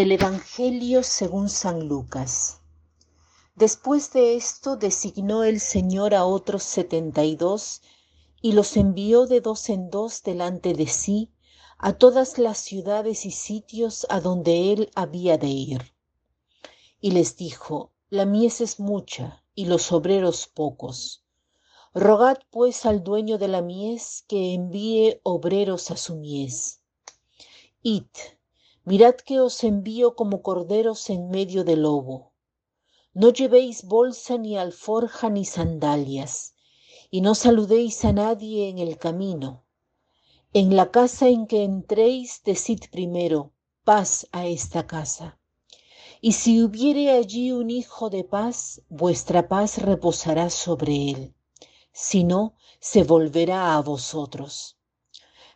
Del 0.00 0.12
Evangelio 0.12 1.02
según 1.02 1.50
San 1.50 1.86
Lucas. 1.86 2.62
Después 3.54 4.14
de 4.14 4.34
esto 4.34 4.76
designó 4.76 5.44
el 5.44 5.60
Señor 5.60 6.14
a 6.14 6.24
otros 6.24 6.62
setenta 6.62 7.22
y 7.22 7.36
dos 7.36 7.82
y 8.40 8.52
los 8.52 8.78
envió 8.78 9.26
de 9.26 9.42
dos 9.42 9.68
en 9.68 9.90
dos 9.90 10.22
delante 10.22 10.72
de 10.72 10.86
sí 10.86 11.34
a 11.76 11.92
todas 11.92 12.38
las 12.38 12.56
ciudades 12.56 13.26
y 13.26 13.30
sitios 13.30 14.06
a 14.08 14.22
donde 14.22 14.72
él 14.72 14.90
había 14.94 15.36
de 15.36 15.48
ir. 15.48 15.94
Y 16.98 17.10
les 17.10 17.36
dijo, 17.36 17.92
la 18.08 18.24
mies 18.24 18.62
es 18.62 18.80
mucha 18.80 19.44
y 19.54 19.66
los 19.66 19.92
obreros 19.92 20.46
pocos. 20.46 21.26
Rogad 21.92 22.38
pues 22.48 22.86
al 22.86 23.04
dueño 23.04 23.36
de 23.36 23.48
la 23.48 23.60
mies 23.60 24.24
que 24.26 24.54
envíe 24.54 25.20
obreros 25.24 25.90
a 25.90 25.98
su 25.98 26.16
mies. 26.16 26.80
Id, 27.82 28.06
Mirad 28.84 29.16
que 29.16 29.40
os 29.40 29.62
envío 29.62 30.14
como 30.14 30.42
corderos 30.42 31.10
en 31.10 31.30
medio 31.30 31.64
del 31.64 31.82
lobo. 31.82 32.32
No 33.12 33.30
llevéis 33.30 33.84
bolsa 33.84 34.38
ni 34.38 34.56
alforja 34.56 35.28
ni 35.28 35.44
sandalias, 35.44 36.54
y 37.10 37.20
no 37.20 37.34
saludéis 37.34 38.04
a 38.04 38.12
nadie 38.12 38.68
en 38.68 38.78
el 38.78 38.96
camino. 38.96 39.64
En 40.54 40.76
la 40.76 40.90
casa 40.90 41.28
en 41.28 41.46
que 41.46 41.62
entréis, 41.62 42.42
decid 42.44 42.80
primero, 42.90 43.52
paz 43.84 44.26
a 44.32 44.46
esta 44.46 44.86
casa. 44.86 45.38
Y 46.20 46.32
si 46.32 46.62
hubiere 46.62 47.10
allí 47.10 47.52
un 47.52 47.70
hijo 47.70 48.10
de 48.10 48.24
paz, 48.24 48.82
vuestra 48.88 49.48
paz 49.48 49.78
reposará 49.78 50.50
sobre 50.50 51.10
él. 51.10 51.34
Si 51.92 52.24
no, 52.24 52.54
se 52.78 53.04
volverá 53.04 53.76
a 53.76 53.82
vosotros. 53.82 54.78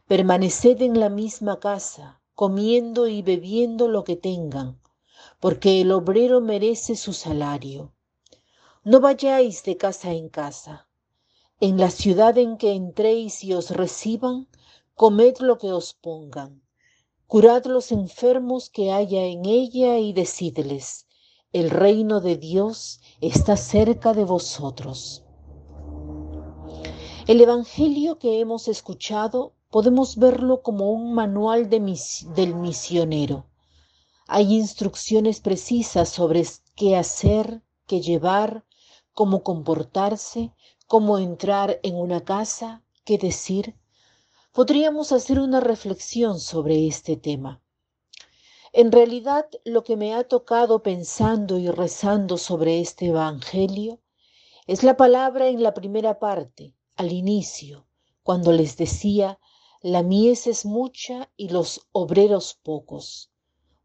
Permaneced 0.07 0.83
en 0.83 1.01
la 1.01 1.09
misma 1.09 1.59
casa, 1.59 2.21
comiendo 2.35 3.07
y 3.07 3.23
bebiendo 3.23 3.89
lo 3.89 4.05
que 4.05 4.17
tengan, 4.17 4.81
porque 5.41 5.81
el 5.81 5.93
obrero 5.93 6.41
merece 6.41 6.97
su 6.97 7.13
salario. 7.13 7.93
No 8.83 9.01
vayáis 9.01 9.63
de 9.63 9.77
casa 9.77 10.13
en 10.13 10.29
casa. 10.29 10.89
En 11.61 11.79
la 11.79 11.91
ciudad 11.91 12.37
en 12.37 12.57
que 12.57 12.73
entréis 12.73 13.45
y 13.45 13.55
os 13.55 13.71
reciban, 13.71 14.49
comed 14.95 15.39
lo 15.39 15.59
que 15.59 15.73
os 15.73 15.95
pongan. 15.95 16.63
Curad 17.27 17.65
los 17.67 17.93
enfermos 17.93 18.69
que 18.69 18.93
haya 18.93 19.25
en 19.25 19.47
ella 19.47 19.99
y 19.99 20.13
decidles, 20.13 21.07
el 21.53 21.71
reino 21.71 22.21
de 22.21 22.37
Dios 22.37 23.01
está 23.21 23.57
cerca 23.57 24.13
de 24.13 24.25
vosotros. 24.25 25.25
El 27.27 27.41
Evangelio 27.41 28.19
que 28.19 28.41
hemos 28.41 28.69
escuchado 28.69 29.55
podemos 29.75 30.19
verlo 30.19 30.63
como 30.63 30.93
un 30.93 31.15
manual 31.15 31.69
del 31.69 32.55
misionero. 32.55 33.51
Hay 34.29 34.55
instrucciones 34.55 35.41
precisas 35.41 36.11
sobre 36.11 36.47
qué 36.77 36.95
hacer, 36.95 37.61
qué 37.89 38.01
llevar, 38.01 38.65
cómo 39.15 39.43
comportarse, 39.43 40.55
cómo 40.87 41.19
entrar 41.19 41.81
en 41.83 41.97
una 41.97 42.23
casa, 42.23 42.85
qué 43.05 43.19
decir. 43.19 43.75
Podríamos 44.53 45.11
hacer 45.11 45.41
una 45.41 45.59
reflexión 45.59 46.39
sobre 46.39 46.87
este 46.87 47.17
tema. 47.17 47.61
En 48.73 48.93
realidad, 48.93 49.47
lo 49.65 49.83
que 49.83 49.97
me 49.97 50.15
ha 50.15 50.23
tocado 50.23 50.85
pensando 50.85 51.59
y 51.59 51.69
rezando 51.69 52.39
sobre 52.39 52.79
este 52.79 53.07
Evangelio 53.07 53.99
es 54.69 54.85
la 54.85 54.97
palabra 54.97 55.49
en 55.49 55.65
la 55.65 55.75
primera 55.75 56.21
parte, 56.21 56.77
al 56.95 57.11
inicio, 57.11 57.89
cuando 58.23 58.53
les 58.53 58.77
decía 58.77 59.41
la 59.87 60.03
mies 60.03 60.47
es 60.47 60.65
mucha 60.65 61.31
y 61.37 61.51
los 61.51 61.87
obreros 61.93 62.55
pocos. 62.55 63.31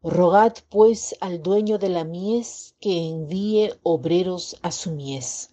Rogad 0.02 0.54
pues 0.70 1.14
al 1.20 1.42
dueño 1.42 1.76
de 1.76 1.90
la 1.90 2.04
mies 2.04 2.74
que 2.80 3.06
envíe 3.06 3.74
obreros 3.82 4.56
a 4.62 4.72
su 4.72 4.92
mies. 4.92 5.50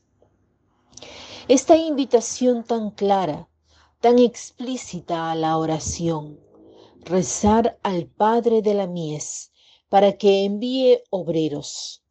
Esta 1.49 1.75
invitación 1.75 2.63
tan 2.63 2.91
clara, 2.91 3.49
tan 3.99 4.19
explícita 4.19 5.31
a 5.31 5.35
la 5.35 5.57
oración, 5.57 6.39
rezar 7.01 7.77
al 7.83 8.05
Padre 8.05 8.61
de 8.61 8.73
la 8.73 8.87
mies 8.87 9.51
para 9.89 10.13
que 10.13 10.45
envíe 10.45 11.03
obreros. 11.09 12.05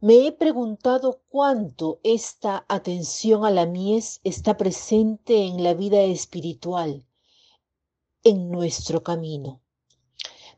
Me 0.00 0.26
he 0.26 0.32
preguntado 0.32 1.20
cuánto 1.28 2.00
esta 2.02 2.64
atención 2.68 3.44
a 3.44 3.52
la 3.52 3.64
mies 3.64 4.20
está 4.24 4.56
presente 4.56 5.44
en 5.44 5.62
la 5.62 5.74
vida 5.74 6.00
espiritual 6.02 7.06
en 8.24 8.50
nuestro 8.50 9.02
camino. 9.02 9.60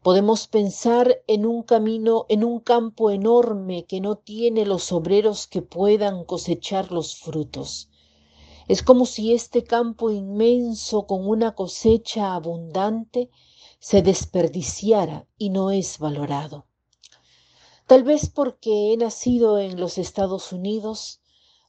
Podemos 0.02 0.46
pensar 0.46 1.22
en 1.26 1.44
un 1.44 1.64
camino, 1.64 2.26
en 2.28 2.44
un 2.44 2.60
campo 2.60 3.10
enorme 3.10 3.86
que 3.86 4.00
no 4.00 4.16
tiene 4.16 4.64
los 4.64 4.92
obreros 4.92 5.48
que 5.48 5.62
puedan 5.62 6.24
cosechar 6.24 6.92
los 6.92 7.16
frutos. 7.16 7.90
Es 8.68 8.84
como 8.84 9.04
si 9.04 9.32
este 9.32 9.64
campo 9.64 10.10
inmenso 10.10 11.06
con 11.08 11.28
una 11.28 11.56
cosecha 11.56 12.34
abundante 12.34 13.30
se 13.80 14.02
desperdiciara 14.02 15.26
y 15.36 15.50
no 15.50 15.72
es 15.72 15.98
valorado. 15.98 16.66
Tal 17.88 18.04
vez 18.04 18.30
porque 18.30 18.92
he 18.92 18.96
nacido 18.96 19.58
en 19.58 19.80
los 19.80 19.98
Estados 19.98 20.52
Unidos, 20.52 21.20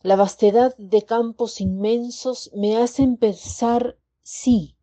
la 0.03 0.15
vastedad 0.15 0.75
de 0.77 1.03
campos 1.03 1.59
inmensos 1.59 2.51
me 2.55 2.77
hacen 2.77 3.17
pensar, 3.17 3.97
sí, 4.21 4.76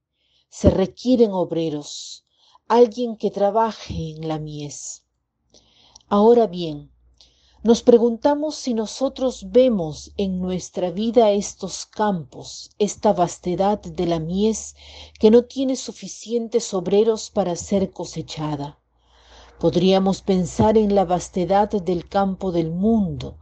se 0.56 0.70
requieren 0.70 1.32
obreros, 1.32 2.24
alguien 2.68 3.16
que 3.16 3.32
trabaje 3.32 4.12
en 4.12 4.28
la 4.28 4.38
mies. 4.38 5.02
Ahora 6.06 6.46
bien, 6.46 6.92
nos 7.64 7.82
preguntamos 7.82 8.54
si 8.54 8.72
nosotros 8.72 9.50
vemos 9.50 10.12
en 10.16 10.40
nuestra 10.40 10.92
vida 10.92 11.32
estos 11.32 11.86
campos, 11.86 12.70
esta 12.78 13.12
vastedad 13.12 13.80
de 13.80 14.06
la 14.06 14.20
mies 14.20 14.76
que 15.18 15.32
no 15.32 15.42
tiene 15.42 15.74
suficientes 15.74 16.72
obreros 16.72 17.30
para 17.30 17.56
ser 17.56 17.90
cosechada. 17.90 18.78
Podríamos 19.58 20.22
pensar 20.22 20.78
en 20.78 20.94
la 20.94 21.04
vastedad 21.04 21.68
del 21.68 22.08
campo 22.08 22.52
del 22.52 22.70
mundo, 22.70 23.38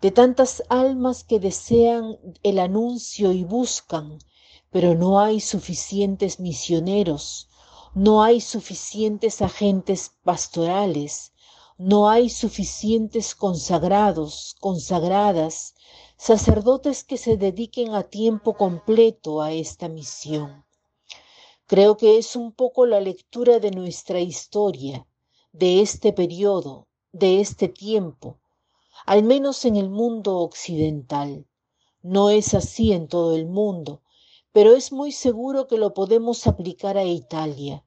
de 0.00 0.12
tantas 0.12 0.62
almas 0.68 1.24
que 1.24 1.40
desean 1.40 2.16
el 2.44 2.60
anuncio 2.60 3.32
y 3.32 3.42
buscan, 3.42 4.20
pero 4.74 4.96
no 4.96 5.20
hay 5.20 5.38
suficientes 5.38 6.40
misioneros, 6.40 7.48
no 7.94 8.24
hay 8.24 8.40
suficientes 8.40 9.40
agentes 9.40 10.10
pastorales, 10.24 11.32
no 11.78 12.08
hay 12.08 12.28
suficientes 12.28 13.36
consagrados, 13.36 14.56
consagradas, 14.58 15.76
sacerdotes 16.16 17.04
que 17.04 17.18
se 17.18 17.36
dediquen 17.36 17.94
a 17.94 18.02
tiempo 18.02 18.54
completo 18.54 19.42
a 19.42 19.52
esta 19.52 19.88
misión. 19.88 20.64
Creo 21.68 21.96
que 21.96 22.18
es 22.18 22.34
un 22.34 22.50
poco 22.50 22.84
la 22.84 22.98
lectura 22.98 23.60
de 23.60 23.70
nuestra 23.70 24.18
historia, 24.18 25.06
de 25.52 25.82
este 25.82 26.12
periodo, 26.12 26.88
de 27.12 27.40
este 27.40 27.68
tiempo, 27.68 28.40
al 29.06 29.22
menos 29.22 29.64
en 29.66 29.76
el 29.76 29.88
mundo 29.88 30.38
occidental. 30.38 31.46
No 32.02 32.30
es 32.30 32.54
así 32.54 32.92
en 32.92 33.06
todo 33.06 33.36
el 33.36 33.46
mundo, 33.46 34.00
pero 34.54 34.76
es 34.76 34.92
muy 34.92 35.10
seguro 35.10 35.66
que 35.66 35.78
lo 35.78 35.94
podemos 35.94 36.46
aplicar 36.46 36.96
a 36.96 37.02
Italia. 37.02 37.84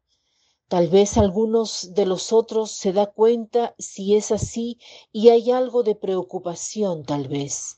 Tal 0.67 0.89
vez 0.89 1.17
algunos 1.17 1.93
de 1.93 2.05
los 2.05 2.33
otros 2.33 2.71
se 2.71 2.91
da 2.91 3.05
cuenta 3.05 3.73
si 3.79 4.17
es 4.17 4.33
así 4.33 4.77
y 5.13 5.29
hay 5.29 5.49
algo 5.49 5.81
de 5.81 5.95
preocupación 5.95 7.05
tal 7.05 7.29
vez. 7.29 7.77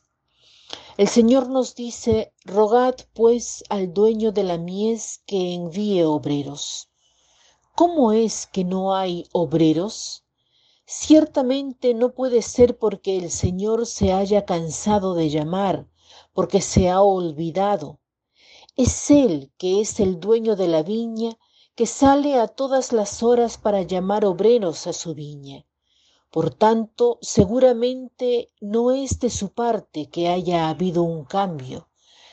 El 0.97 1.07
Señor 1.07 1.49
nos 1.49 1.75
dice, 1.75 2.33
rogad 2.45 2.95
pues 3.13 3.63
al 3.69 3.93
dueño 3.93 4.31
de 4.31 4.41
la 4.41 4.57
mies 4.57 5.21
que 5.27 5.53
envíe 5.53 6.01
obreros. 6.01 6.89
¿Cómo 7.75 8.11
es 8.11 8.47
que 8.47 8.63
no 8.63 8.95
hay 8.95 9.27
obreros? 9.33 10.25
Ciertamente 10.87 11.93
no 11.93 12.15
puede 12.15 12.41
ser 12.41 12.79
porque 12.79 13.17
el 13.19 13.29
Señor 13.29 13.85
se 13.85 14.13
haya 14.13 14.45
cansado 14.45 15.13
de 15.13 15.29
llamar, 15.29 15.87
porque 16.33 16.59
se 16.59 16.89
ha 16.89 17.03
olvidado, 17.03 17.98
es 18.75 19.11
Él 19.11 19.51
que 19.57 19.81
es 19.81 19.99
el 19.99 20.19
dueño 20.19 20.55
de 20.55 20.67
la 20.67 20.83
viña, 20.83 21.37
que 21.75 21.85
sale 21.85 22.39
a 22.39 22.47
todas 22.47 22.91
las 22.91 23.23
horas 23.23 23.57
para 23.57 23.81
llamar 23.83 24.25
obreros 24.25 24.87
a 24.87 24.93
su 24.93 25.13
viña. 25.13 25.65
Por 26.31 26.53
tanto, 26.53 27.17
seguramente 27.21 28.51
no 28.61 28.91
es 28.91 29.19
de 29.19 29.29
su 29.29 29.53
parte 29.53 30.09
que 30.09 30.27
haya 30.27 30.69
habido 30.69 31.03
un 31.03 31.25
cambio, 31.25 31.89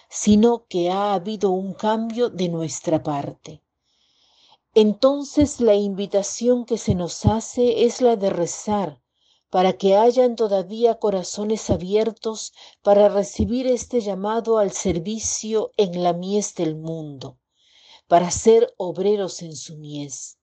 sino 0.09 0.67
que 0.67 0.91
ha 0.91 1.15
habido 1.15 1.51
un 1.51 1.75
cambio 1.75 2.29
de 2.29 2.49
nuestra 2.49 3.03
parte. 3.03 3.63
Entonces 4.75 5.61
la 5.61 5.75
invitación 5.75 6.67
que 6.67 6.77
se 6.77 6.95
nos 6.95 7.25
hace 7.25 7.85
es 7.85 8.03
la 8.03 8.17
de 8.17 8.29
rezar, 8.29 9.01
para 9.57 9.73
que 9.79 9.97
hayan 9.97 10.37
todavía 10.37 10.99
corazones 10.99 11.71
abiertos 11.71 12.53
para 12.83 13.09
recibir 13.09 13.67
este 13.67 14.03
llamado 14.03 14.59
al 14.59 14.71
servicio 14.71 15.73
en 15.79 16.03
la 16.03 16.13
mies 16.13 16.55
del 16.55 16.77
mundo, 16.77 17.39
para 18.07 18.31
ser 18.31 18.75
obreros 18.77 19.41
en 19.41 19.57
su 19.57 19.79
mies. 19.79 20.39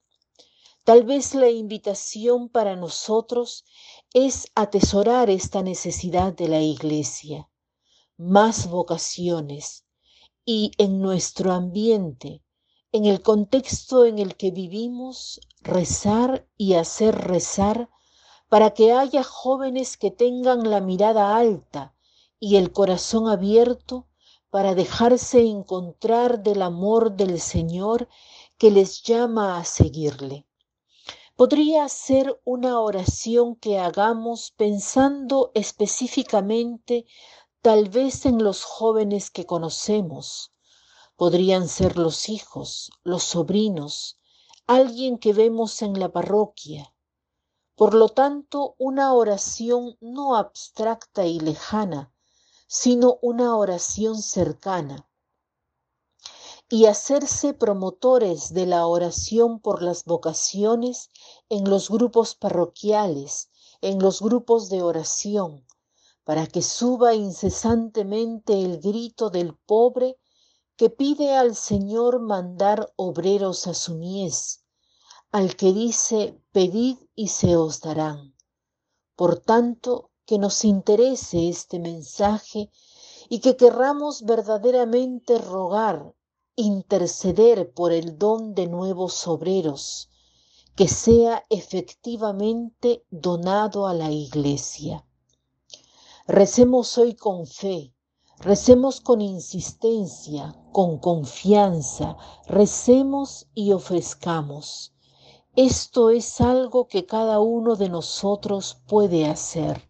Tal 0.84 1.04
vez 1.04 1.36
la 1.36 1.52
invitación 1.52 2.50
para 2.50 2.76
nosotros 2.76 3.66
es 4.16 4.48
atesorar 4.56 5.30
esta 5.30 5.62
necesidad 5.62 6.34
de 6.34 6.48
la 6.48 6.62
iglesia, 6.62 7.52
más 8.18 8.68
vocaciones 8.68 9.86
y 10.44 10.72
en 10.80 11.02
nuestro 11.02 11.52
ambiente, 11.52 12.42
en 12.92 13.06
el 13.06 13.22
contexto 13.22 14.06
en 14.06 14.18
el 14.18 14.36
que 14.36 14.50
vivimos, 14.50 15.40
rezar 15.62 16.48
y 16.58 16.74
hacer 16.74 17.14
rezar 17.14 17.92
para 18.54 18.70
que 18.70 18.94
haya 18.94 19.24
jóvenes 19.24 19.98
que 19.98 20.12
tengan 20.12 20.70
la 20.70 20.80
mirada 20.80 21.36
alta 21.36 21.96
y 22.40 22.58
el 22.58 22.72
corazón 22.72 23.28
abierto 23.28 24.06
para 24.52 24.76
dejarse 24.76 25.42
encontrar 25.42 26.44
del 26.44 26.62
amor 26.62 27.14
del 27.14 27.40
Señor 27.40 28.08
que 28.60 28.70
les 28.70 29.02
llama 29.02 29.58
a 29.58 29.66
seguirle. 29.66 30.46
Podría 31.36 31.90
ser 31.90 32.40
una 32.46 32.80
oración 32.80 33.56
que 33.56 33.80
hagamos 33.80 34.52
pensando 34.52 35.50
específicamente 35.56 37.08
tal 37.64 37.90
vez 37.90 38.24
en 38.28 38.44
los 38.44 38.64
jóvenes 38.66 39.32
que 39.32 39.48
conocemos. 39.48 40.52
Podrían 41.16 41.68
ser 41.68 41.98
los 41.98 42.30
hijos, 42.30 42.92
los 43.04 43.24
sobrinos, 43.24 44.20
alguien 44.68 45.18
que 45.18 45.34
vemos 45.34 45.82
en 45.82 46.00
la 46.00 46.12
parroquia. 46.12 46.93
Por 47.76 47.96
lo 47.96 48.10
tanto, 48.10 48.76
una 48.78 49.14
oración 49.14 49.98
no 50.00 50.36
abstracta 50.36 51.26
y 51.26 51.40
lejana, 51.40 52.14
sino 52.68 53.18
una 53.22 53.56
oración 53.58 54.22
cercana. 54.22 55.10
Y 56.70 56.86
hacerse 56.86 57.54
promotores 57.54 58.54
de 58.54 58.68
la 58.68 58.86
oración 58.86 59.60
por 59.60 59.82
las 59.82 60.06
vocaciones 60.06 61.10
en 61.50 61.70
los 61.70 61.90
grupos 61.90 62.36
parroquiales, 62.36 63.50
en 63.82 64.00
los 64.00 64.22
grupos 64.22 64.70
de 64.70 64.82
oración, 64.82 65.66
para 66.24 66.48
que 66.48 66.62
suba 66.62 67.16
incesantemente 67.16 68.64
el 68.64 68.80
grito 68.80 69.30
del 69.30 69.56
pobre 69.56 70.18
que 70.76 70.90
pide 70.90 71.36
al 71.36 71.56
Señor 71.56 72.20
mandar 72.20 72.94
obreros 72.96 73.68
a 73.68 73.74
su 73.74 73.96
mies, 73.96 74.63
al 75.34 75.56
que 75.56 75.74
dice, 75.74 76.40
pedid 76.52 76.98
y 77.16 77.30
se 77.30 77.56
os 77.58 77.82
darán. 77.82 78.36
Por 79.16 79.40
tanto, 79.40 80.12
que 80.28 80.38
nos 80.38 80.64
interese 80.64 81.50
este 81.50 81.80
mensaje 81.80 82.70
y 83.30 83.40
que 83.40 83.58
querramos 83.58 84.26
verdaderamente 84.26 85.40
rogar, 85.40 86.14
interceder 86.56 87.74
por 87.74 87.94
el 87.94 88.20
don 88.20 88.54
de 88.54 88.68
nuevos 88.68 89.28
obreros, 89.28 90.12
que 90.76 90.88
sea 90.88 91.44
efectivamente 91.50 93.04
donado 93.10 93.88
a 93.88 93.96
la 93.96 94.12
iglesia. 94.12 95.04
Recemos 96.28 96.96
hoy 97.00 97.16
con 97.16 97.48
fe, 97.48 97.92
recemos 98.38 99.02
con 99.02 99.20
insistencia, 99.20 100.56
con 100.72 101.00
confianza, 101.00 102.18
recemos 102.46 103.48
y 103.56 103.72
ofrezcamos. 103.72 104.94
Esto 105.56 106.10
es 106.10 106.42
algo 106.42 106.88
que 106.88 107.06
cada 107.06 107.40
uno 107.40 107.76
de 107.76 107.88
nosotros 107.88 108.82
puede 108.88 109.28
hacer. 109.28 109.88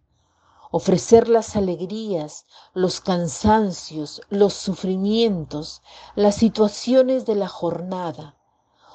Ofrecer 0.72 1.30
las 1.30 1.56
alegrías, 1.56 2.46
los 2.74 3.00
cansancios, 3.00 4.22
los 4.28 4.54
sufrimientos, 4.56 5.82
las 6.16 6.36
situaciones 6.36 7.26
de 7.26 7.36
la 7.36 7.48
jornada. 7.48 8.36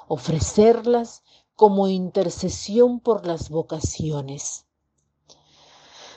Ofrecerlas 0.08 1.22
como 1.56 1.88
intercesión 1.88 3.00
por 3.00 3.26
las 3.26 3.48
vocaciones. 3.48 4.66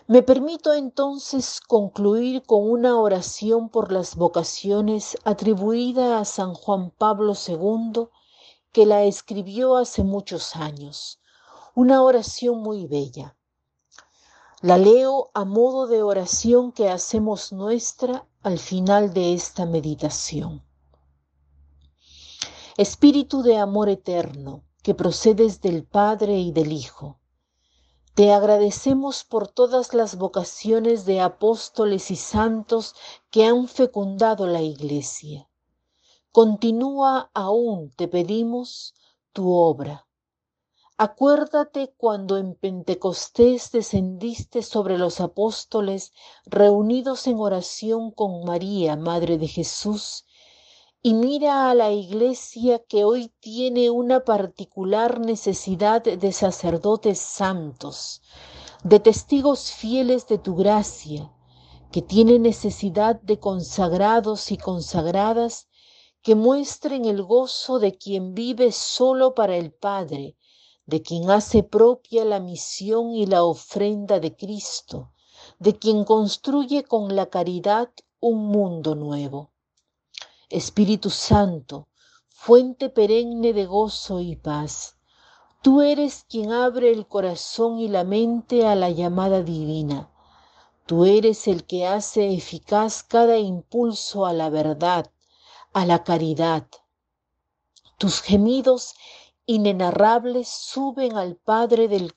Me 0.06 0.21
permito 0.21 0.74
entonces 0.74 1.62
concluir 1.62 2.44
con 2.44 2.69
una 2.69 3.00
oración 3.00 3.69
por 3.69 3.94
las 3.94 4.18
vocaciones 4.18 5.18
atribuida 5.24 6.19
a 6.19 6.25
San 6.25 6.54
Juan 6.54 6.92
Pablo 6.92 7.36
II, 7.36 8.09
que 8.71 8.85
la 8.85 9.03
escribió 9.03 9.77
hace 9.77 10.03
muchos 10.03 10.56
años. 10.56 11.19
Una 11.75 12.03
oración 12.03 12.62
muy 12.62 12.88
bella. 12.88 13.38
La 14.62 14.77
leo 14.77 15.31
a 15.33 15.45
modo 15.45 15.88
de 15.88 16.03
oración 16.03 16.71
que 16.71 16.89
hacemos 16.89 17.51
nuestra 17.51 18.27
al 18.44 18.59
final 18.59 19.13
de 19.13 19.33
esta 19.33 19.65
meditación. 19.65 20.63
Espíritu 22.77 23.44
de 23.44 23.57
amor 23.57 23.89
eterno, 23.89 24.63
que 24.83 24.95
procedes 24.95 25.62
del 25.62 25.85
Padre 25.85 26.39
y 26.39 26.51
del 26.51 26.71
Hijo 26.71 27.21
te 28.13 28.33
agradecemos 28.33 29.23
por 29.23 29.47
todas 29.47 29.94
las 29.94 30.18
vocaciones 30.18 31.06
de 31.06 31.21
apóstoles 31.21 32.12
y 32.12 32.18
santos 32.18 32.94
que 33.29 33.45
han 33.45 33.69
fecundado 33.69 34.47
la 34.47 34.62
Iglesia. 34.62 35.50
Continúa 36.33 37.30
aún, 37.33 37.92
te 37.98 38.07
pedimos, 38.07 38.94
tu 39.33 39.51
obra. 39.51 40.07
Acuérdate 40.98 41.94
cuando 41.98 42.38
en 42.38 42.56
Pentecostés 42.56 43.69
descendiste 43.74 44.63
sobre 44.63 44.98
los 44.98 45.19
apóstoles 45.19 46.13
reunidos 46.45 47.28
en 47.28 47.38
oración 47.38 48.12
con 48.12 48.45
María, 48.45 48.95
Madre 48.95 49.38
de 49.38 49.50
Jesús, 49.50 50.25
y 51.01 51.16
mira 51.16 51.69
a 51.69 51.75
la 51.75 51.92
iglesia 51.92 52.80
que 52.80 53.04
hoy 53.04 53.33
tiene 53.42 53.89
una 53.89 54.24
particular 54.24 55.19
necesidad 55.19 56.01
de 56.01 56.31
sacerdotes 56.31 57.19
santos, 57.19 58.22
de 58.86 59.01
testigos 59.01 59.74
fieles 59.74 60.28
de 60.28 60.38
tu 60.38 60.56
gracia, 60.56 61.30
que 61.92 62.01
tiene 62.01 62.39
necesidad 62.39 63.19
de 63.19 63.38
consagrados 63.38 64.50
y 64.54 64.57
consagradas 64.57 65.68
que 66.21 66.35
muestren 66.35 67.06
el 67.06 67.23
gozo 67.23 67.79
de 67.79 67.97
quien 67.97 68.35
vive 68.35 68.71
solo 68.71 69.33
para 69.33 69.56
el 69.56 69.71
Padre, 69.71 70.38
de 70.85 71.01
quien 71.01 71.31
hace 71.31 71.63
propia 71.63 72.25
la 72.25 72.39
misión 72.39 73.15
y 73.15 73.25
la 73.25 73.44
ofrenda 73.44 74.19
de 74.19 74.35
Cristo, 74.35 75.11
de 75.57 75.78
quien 75.78 76.04
construye 76.04 76.83
con 76.83 77.16
la 77.16 77.28
caridad 77.28 77.90
un 78.19 78.47
mundo 78.47 78.94
nuevo. 78.94 79.51
Espíritu 80.49 81.09
Santo, 81.09 81.87
fuente 82.30 82.90
perenne 82.90 83.54
de 83.54 83.66
gozo 83.66 84.19
y 84.19 84.35
paz, 84.35 84.97
tú 85.63 85.81
eres 85.81 86.25
quien 86.30 86.51
abre 86.51 86.92
el 86.92 87.07
corazón 87.07 87.80
y 87.80 87.87
la 87.87 88.04
mente 88.04 88.68
a 88.68 88.75
la 88.75 88.90
llamada 88.90 89.42
divina. 89.42 90.11
Tú 90.85 91.06
eres 91.06 91.47
el 91.47 91.66
que 91.66 91.87
hace 91.87 92.33
eficaz 92.33 93.01
cada 93.01 93.37
impulso 93.37 94.25
a 94.25 94.33
la 94.33 94.49
verdad, 94.49 95.09
a 95.73 95.85
la 95.85 96.04
caridad. 96.04 96.68
Tus 97.97 98.21
gemidos 98.21 98.94
inenarrables 99.45 100.47
suben 100.47 101.16
al 101.16 101.35
Padre 101.37 101.87
del, 101.87 102.13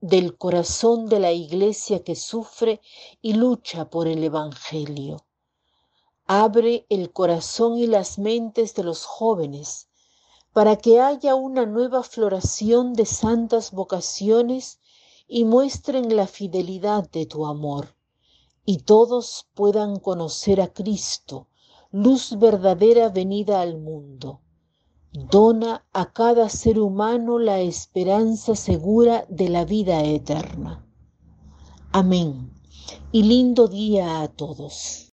del 0.00 0.36
corazón 0.36 1.08
de 1.08 1.20
la 1.20 1.32
iglesia 1.32 2.04
que 2.04 2.14
sufre 2.14 2.80
y 3.22 3.34
lucha 3.34 3.88
por 3.88 4.06
el 4.06 4.22
Evangelio. 4.22 5.24
Abre 6.26 6.84
el 6.90 7.12
corazón 7.12 7.78
y 7.78 7.86
las 7.86 8.18
mentes 8.18 8.74
de 8.74 8.84
los 8.84 9.04
jóvenes 9.04 9.88
para 10.52 10.76
que 10.76 11.00
haya 11.00 11.34
una 11.34 11.64
nueva 11.64 12.02
floración 12.02 12.92
de 12.92 13.06
santas 13.06 13.70
vocaciones 13.70 14.80
y 15.26 15.44
muestren 15.44 16.16
la 16.16 16.26
fidelidad 16.26 17.08
de 17.10 17.26
tu 17.26 17.46
amor, 17.46 17.94
y 18.64 18.78
todos 18.78 19.46
puedan 19.54 19.98
conocer 20.00 20.60
a 20.60 20.72
Cristo, 20.72 21.46
luz 21.90 22.38
verdadera 22.38 23.08
venida 23.08 23.60
al 23.60 23.78
mundo. 23.78 24.42
Dona 25.12 25.86
a 25.92 26.12
cada 26.12 26.48
ser 26.50 26.78
humano 26.78 27.38
la 27.38 27.60
esperanza 27.60 28.54
segura 28.54 29.24
de 29.28 29.48
la 29.48 29.64
vida 29.64 30.02
eterna. 30.04 30.86
Amén. 31.92 32.52
Y 33.10 33.22
lindo 33.22 33.68
día 33.68 34.20
a 34.20 34.28
todos. 34.28 35.07